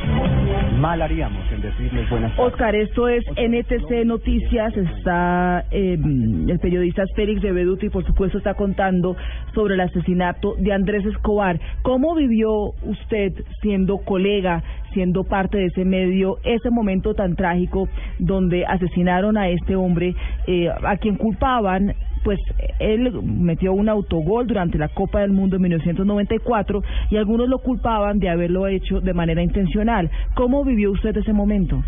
Mal 0.81 1.01
haríamos 1.01 1.45
en 1.53 1.63
decirles 1.63 2.11
buenas 2.11 2.35
tardes. 2.35 2.53
Oscar, 2.53 2.75
esto 2.75 3.07
es 3.07 3.25
NTC 3.37 4.05
Noticias, 4.05 4.77
está 4.77 5.65
eh, 5.71 5.93
el 5.93 6.59
periodista 6.59 7.05
Félix 7.15 7.43
de 7.43 7.53
Beduti, 7.53 7.89
por 7.89 8.05
supuesto 8.05 8.39
está 8.39 8.55
contando 8.55 9.17
sobre 9.55 9.75
el 9.75 9.81
asesinato 9.81 10.57
de 10.59 10.73
Andrés 10.73 11.07
Escobar. 11.07 11.61
¿Cómo 11.83 12.17
vivió 12.17 12.73
usted 12.83 13.33
siendo 13.63 13.99
colega, 13.99 14.65
siendo 14.93 15.23
parte 15.23 15.57
de 15.57 15.67
ese 15.67 15.85
medio, 15.85 16.39
ese 16.43 16.71
momento 16.71 17.15
tan 17.15 17.37
trágico 17.37 17.89
donde 18.19 18.67
asesinaron 18.67 19.37
a 19.39 19.51
este 19.51 19.77
hombre, 19.77 20.17
eh, 20.49 20.69
a 20.69 20.97
quien 20.97 21.15
culpaban 21.15 21.95
pues 22.25 22.41
él 22.81 23.13
metió 23.23 23.73
un 23.73 23.89
autogol 23.89 24.47
durante 24.47 24.79
la 24.79 24.89
Copa 24.89 25.21
del 25.21 25.33
Mundo 25.33 25.57
en 25.57 25.63
1994 25.63 26.83
y 27.11 27.17
algunos 27.17 27.49
lo 27.49 27.59
culpaban 27.59 28.19
de 28.19 28.31
haberlo 28.31 28.67
hecho 28.67 29.01
de 29.01 29.13
manera 29.13 29.43
intencional. 29.43 30.11
¿Cómo 30.35 30.65
vivió 30.65 30.91
usted 30.91 31.17
ese 31.17 31.33
momento? 31.33 31.85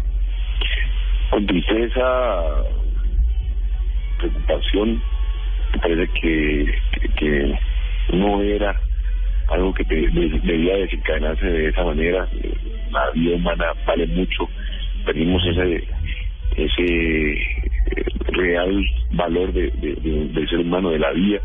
Con 1.31 1.47
tristeza, 1.47 2.45
preocupación, 4.19 5.02
me 5.73 5.78
parece 5.78 6.12
que, 6.21 6.75
que, 6.93 7.09
que 7.09 7.59
no 8.12 8.43
era 8.43 8.78
algo 9.49 9.73
que 9.75 9.85
debía 9.85 10.76
desencadenarse 10.76 11.47
de 11.47 11.69
esa 11.69 11.83
manera. 11.83 12.28
La 12.90 13.11
vida 13.12 13.37
humana 13.37 13.66
vale 13.87 14.07
mucho. 14.09 14.49
Perdimos 15.05 15.45
ese 15.47 15.85
ese 16.57 17.38
real 18.33 18.85
valor 19.12 19.52
de, 19.52 19.71
de, 19.71 19.95
de- 19.95 20.28
del 20.28 20.49
ser 20.49 20.59
humano, 20.61 20.90
de 20.90 20.99
la 20.99 21.11
vida, 21.12 21.40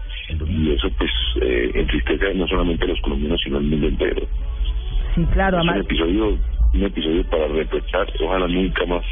y 0.47 0.71
eso 0.71 0.89
pues 0.97 1.11
eh, 1.41 1.71
entristece 1.75 2.33
no 2.33 2.47
solamente 2.47 2.85
a 2.85 2.89
los 2.89 3.01
colombianos, 3.01 3.39
sino 3.43 3.57
al 3.57 3.63
mundo 3.63 3.87
entero. 3.87 4.27
Sí, 5.15 5.25
claro, 5.33 5.59
Es 5.59 5.63
un 5.67 5.77
episodio, 5.77 6.37
un 6.73 6.83
episodio 6.83 7.23
para 7.29 7.47
reprochar, 7.47 8.07
ojalá 8.21 8.47
nunca 8.47 8.85
más 8.85 9.03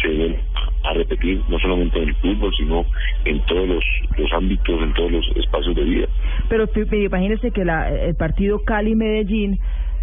se 0.00 0.08
vuelva 0.08 0.38
a 0.84 0.94
repetir, 0.94 1.40
no 1.48 1.58
solamente 1.60 2.02
en 2.02 2.08
el 2.08 2.14
fútbol, 2.16 2.52
sino 2.56 2.84
en 3.24 3.40
todos 3.46 3.68
los, 3.68 3.84
los 4.18 4.32
ámbitos, 4.32 4.82
en 4.82 4.92
todos 4.94 5.12
los 5.12 5.26
espacios 5.36 5.74
de 5.76 5.84
vida. 5.84 6.06
pero 6.48 6.66
imagínese 6.92 7.50
que 7.52 7.64
la, 7.64 7.88
el 7.88 8.14
partido 8.16 8.58
Cali-Medellín 8.64 9.58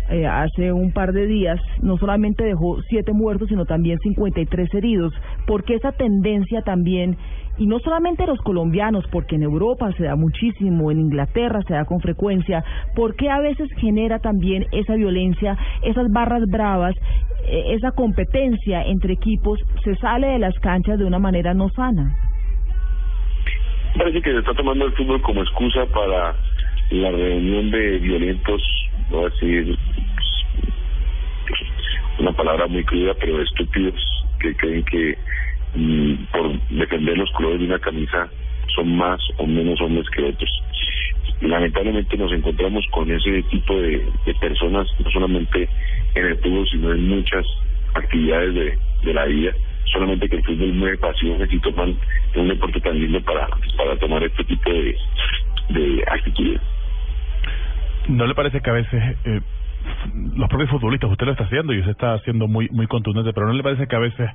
eh, 0.10 0.26
hace 0.26 0.72
un 0.72 0.92
par 0.92 1.14
de 1.14 1.28
días 1.28 1.60
no 1.82 1.98
solamente 1.98 2.44
dejó 2.44 2.82
siete 2.90 3.14
muertos, 3.14 3.50
sino 3.50 3.66
también 3.66 4.00
53 4.00 4.74
heridos. 4.74 5.14
porque 5.46 5.76
esa 5.76 5.92
tendencia 5.92 6.62
también, 6.62 7.18
y 7.58 7.66
no 7.66 7.80
solamente 7.80 8.26
los 8.26 8.40
colombianos, 8.40 9.06
porque 9.12 9.36
en 9.36 9.44
Europa 9.44 9.92
se 9.98 10.04
da 10.04 10.16
muchísimo, 10.16 10.92
en 10.92 11.00
Inglaterra 11.00 11.62
se 11.68 11.74
da 11.74 11.86
con 11.86 12.00
frecuencia, 12.00 12.64
porque 12.96 13.30
a 13.30 13.40
veces 13.40 13.70
genera 13.78 14.20
también 14.20 14.66
esa 14.72 14.96
violencia, 14.96 15.58
esas 15.84 16.12
barras 16.12 16.44
bravas, 16.48 16.96
eh, 17.46 17.74
esa 17.74 17.92
competencia 17.92 18.84
entre 18.84 19.14
equipos, 19.14 19.60
se 19.84 19.96
sale 19.96 20.28
de 20.28 20.40
las 20.40 20.58
canchas 20.60 21.00
de 21.00 21.06
una 21.06 21.20
manera 21.20 21.54
no 21.54 21.70
sana? 21.70 22.16
Parece 23.98 24.22
que 24.22 24.32
se 24.32 24.40
está 24.40 24.54
tomando 24.54 24.86
el 24.86 24.94
fútbol 24.94 25.22
como 25.22 25.42
excusa 25.42 25.86
para 25.88 26.36
la 26.92 27.12
reunión 27.12 27.72
de 27.72 28.00
violentos, 28.00 28.62
no 29.12 29.28
palabra 32.50 32.68
muy 32.68 32.84
cruda, 32.84 33.14
pero 33.20 33.42
estúpidos, 33.44 34.26
que 34.40 34.56
creen 34.56 34.84
que 34.86 35.16
mm, 35.76 36.14
por 36.32 36.60
defender 36.70 37.16
los 37.16 37.30
colores 37.34 37.60
de 37.60 37.66
una 37.66 37.78
camisa 37.78 38.28
son 38.76 38.96
más 38.98 39.20
o 39.38 39.46
menos 39.46 39.80
hombres 39.82 40.10
que 40.10 40.24
otros. 40.24 40.50
Lamentablemente 41.42 42.18
nos 42.18 42.32
encontramos 42.34 42.84
con 42.92 43.12
ese 43.12 43.44
tipo 43.44 43.80
de, 43.80 44.04
personas, 44.42 44.88
no 44.98 45.12
solamente 45.12 45.70
en 46.16 46.26
el 46.26 46.38
fútbol, 46.38 46.68
sino 46.72 46.92
en 46.92 47.08
muchas 47.08 47.46
actividades 47.94 48.54
de, 48.56 48.78
de 49.04 49.14
la 49.14 49.26
vida. 49.26 49.54
Solamente 49.94 50.28
que 50.28 50.38
el 50.38 50.44
fútbol 50.44 50.74
mueve 50.74 50.98
pasiones 50.98 51.54
y 51.54 51.60
toman 51.60 51.96
un 52.36 52.48
deporte 52.48 52.80
tan 52.82 53.00
lindo 53.00 53.22
para, 53.22 53.48
para 53.78 53.96
tomar 53.98 54.24
este 54.24 54.44
tipo 54.44 54.72
de, 54.72 54.98
de 55.70 56.04
actitudes. 56.08 56.62
¿No 58.08 58.26
le 58.26 58.34
parece 58.34 58.60
que 58.60 58.70
a 58.72 58.74
veces 58.74 59.04
eh, 59.26 59.40
los 60.36 60.50
propios 60.50 60.70
futbolistas, 60.70 61.10
usted 61.12 61.26
lo 61.26 61.32
está 61.32 61.46
haciendo 61.46 61.74
y 61.74 61.80
usted 61.80 61.92
está 61.92 62.18
siendo 62.20 62.48
muy 62.48 62.70
muy 62.70 62.88
contundente, 62.88 63.34
pero 63.34 63.48
¿no 63.48 63.54
le 63.54 63.64
parece 63.64 63.88
que 63.88 63.96
a 63.96 64.00
veces 64.00 64.30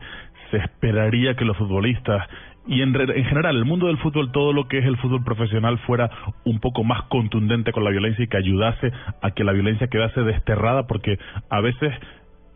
se 0.51 0.59
esperaría 0.59 1.35
que 1.35 1.45
los 1.45 1.57
futbolistas 1.57 2.29
y 2.67 2.81
en, 2.81 2.95
en 2.99 3.25
general 3.27 3.57
el 3.57 3.65
mundo 3.65 3.89
del 3.89 3.99
fútbol, 3.99 4.33
todo 4.33 4.53
lo 4.53 4.69
que 4.69 4.79
es 4.79 4.87
el 4.87 4.97
fútbol 4.97 5.23
profesional 5.23 5.79
fuera 5.81 6.11
un 6.45 6.61
poco 6.61 6.83
más 6.83 7.03
contundente 7.05 7.73
con 7.73 7.85
la 7.85 7.91
violencia 7.91 8.25
y 8.25 8.29
que 8.29 8.37
ayudase 8.39 8.93
a 9.21 9.31
que 9.33 9.45
la 9.45 9.53
violencia 9.53 9.89
quedase 9.89 10.23
desterrada? 10.23 10.87
Porque 10.87 11.19
a 11.51 11.61
veces 11.61 11.93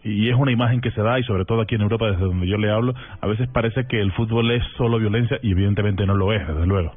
y 0.04 0.28
es 0.28 0.36
una 0.36 0.52
imagen 0.52 0.80
que 0.80 0.90
se 0.92 1.02
da 1.02 1.18
y 1.18 1.24
sobre 1.24 1.44
todo 1.44 1.60
aquí 1.60 1.74
en 1.74 1.82
Europa 1.82 2.10
desde 2.10 2.24
donde 2.24 2.46
yo 2.46 2.56
le 2.56 2.70
hablo, 2.70 2.94
a 3.20 3.26
veces 3.26 3.48
parece 3.48 3.86
que 3.86 4.00
el 4.00 4.12
fútbol 4.12 4.50
es 4.50 4.62
solo 4.76 4.98
violencia 4.98 5.38
y 5.42 5.52
evidentemente 5.52 6.06
no 6.06 6.14
lo 6.14 6.32
es, 6.32 6.46
desde 6.46 6.66
luego. 6.66 6.92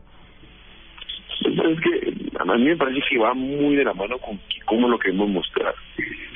Es 1.43 1.81
que 1.81 2.00
a 2.49 2.57
mí 2.57 2.65
me 2.65 2.75
parece 2.75 3.01
que 3.09 3.17
va 3.17 3.33
muy 3.33 3.75
de 3.75 3.83
la 3.83 3.93
mano 3.93 4.17
con 4.17 4.39
cómo 4.65 4.87
lo 4.87 4.97
queremos 4.97 5.29
mostrar. 5.29 5.73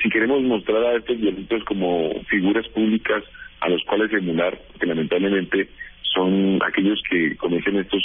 Si 0.02 0.08
queremos 0.08 0.42
mostrar 0.42 0.82
a 0.84 0.96
estos 0.96 1.18
violentos 1.18 1.64
como 1.64 2.12
figuras 2.28 2.66
públicas 2.68 3.24
a 3.60 3.68
los 3.68 3.82
cuales 3.84 4.12
emular, 4.12 4.56
que 4.78 4.86
lamentablemente 4.86 5.68
son 6.02 6.58
aquellos 6.64 7.00
que 7.10 7.36
cometen 7.36 7.76
estos 7.76 8.02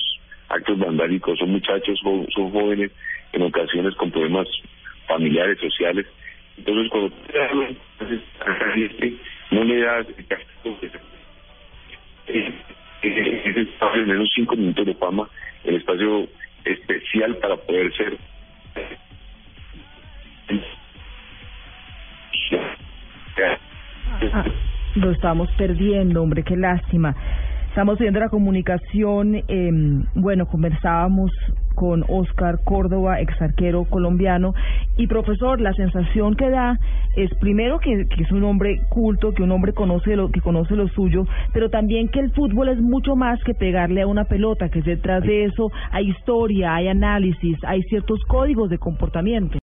actos 0.50 0.79
vandálicos, 0.79 1.38
son 1.39 1.51
muchachos, 1.51 2.00
son 2.00 2.51
jóvenes, 2.51 2.91
en 3.34 3.41
ocasiones 3.43 3.96
con 3.96 4.12
problemas 4.12 4.48
familiares, 5.08 5.60
sociales. 5.60 6.05
Entonces, 6.58 6.89
cuando 6.91 7.13
no 9.51 9.63
le 9.63 9.81
das 9.81 10.08
el 10.17 10.25
castigo 10.27 10.79
que 10.79 10.91
eh, 12.27 12.53
de 13.03 14.05
menos 14.05 14.29
cinco 14.36 14.55
minutos 14.55 14.86
de 14.86 14.93
fama, 14.96 15.29
el 15.63 15.75
espacio 15.75 16.27
especial 16.65 17.38
para 17.38 17.58
poder 17.58 17.94
ser 17.96 18.18
Ah, 24.34 24.46
lo 24.96 25.12
estamos 25.12 25.50
perdiendo, 25.58 26.22
hombre, 26.22 26.44
qué 26.44 26.56
lástima. 26.56 27.15
Estamos 27.70 27.98
viendo 27.98 28.20
la 28.20 28.30
comunicación. 28.30 29.36
Eh, 29.48 29.72
bueno, 30.15 30.46
conversábamos 30.46 31.32
con 31.75 32.03
Oscar 32.07 32.59
Córdoba, 32.63 33.21
ex 33.21 33.41
arquero 33.41 33.85
colombiano. 33.85 34.53
Y 34.97 35.07
profesor, 35.07 35.61
la 35.61 35.73
sensación 35.73 36.35
que 36.35 36.49
da 36.49 36.77
es 37.15 37.33
primero 37.35 37.79
que, 37.79 38.07
que, 38.07 38.23
es 38.23 38.31
un 38.31 38.43
hombre 38.43 38.81
culto, 38.89 39.33
que 39.33 39.43
un 39.43 39.51
hombre 39.51 39.73
conoce 39.73 40.15
lo, 40.15 40.29
que 40.31 40.41
conoce 40.41 40.75
lo 40.75 40.87
suyo, 40.89 41.25
pero 41.53 41.69
también 41.69 42.07
que 42.07 42.19
el 42.19 42.31
fútbol 42.31 42.69
es 42.69 42.79
mucho 42.79 43.15
más 43.15 43.43
que 43.43 43.53
pegarle 43.53 44.01
a 44.01 44.07
una 44.07 44.25
pelota, 44.25 44.69
que 44.69 44.81
detrás 44.81 45.23
de 45.23 45.45
eso 45.45 45.71
hay 45.91 46.09
historia, 46.09 46.75
hay 46.75 46.87
análisis, 46.87 47.57
hay 47.63 47.81
ciertos 47.83 48.19
códigos 48.27 48.69
de 48.69 48.77
comportamiento. 48.77 49.59